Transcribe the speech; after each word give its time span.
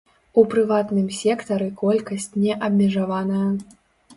У 0.41 0.43
прыватным 0.53 1.11
сектары 1.17 1.67
колькасць 1.83 2.27
не 2.47 2.57
абмежаваная. 2.69 3.47